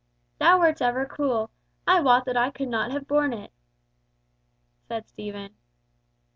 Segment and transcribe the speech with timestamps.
[0.39, 1.51] "Thou wert ever cool!
[1.85, 3.51] I wot that I could not have borne it,"
[4.87, 5.53] said Stephen.